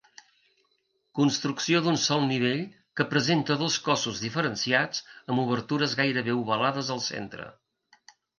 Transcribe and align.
Construcció 1.17 1.81
d'un 1.87 1.99
sol 2.03 2.25
nivell 2.31 2.63
que 3.01 3.07
presenta 3.11 3.57
dos 3.65 3.77
cossos 3.89 4.23
diferenciats, 4.25 5.03
amb 5.35 5.43
obertures 5.45 5.95
gairebé 6.01 6.37
ovalades 6.41 6.91
al 6.99 7.05
centre. 7.11 7.47